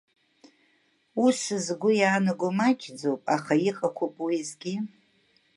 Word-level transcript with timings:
Ус 1.25 1.39
згәы 1.65 1.91
иаанаго 1.97 2.49
маҷӡоуп, 2.57 3.21
аха 3.35 3.53
иҟақәоуп 3.69 4.15
уезгьы. 4.25 4.75